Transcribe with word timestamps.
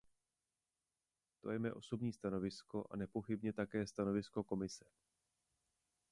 To 1.41 1.49
je 1.51 1.59
mé 1.59 1.73
osobní 1.73 2.13
stanovisko 2.13 2.85
a 2.91 2.95
nepochybně 2.97 3.53
také 3.53 3.87
stanovisko 3.87 4.43
Komise. 4.43 4.85